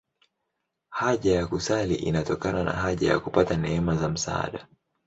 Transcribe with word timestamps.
Haja 0.89 1.31
ya 1.35 1.47
kusali 1.47 1.95
inatokana 1.95 2.63
na 2.63 2.71
haja 2.71 3.09
ya 3.11 3.19
kupata 3.19 3.57
neema 3.57 3.95
za 3.95 4.09
msaada. 4.09 4.67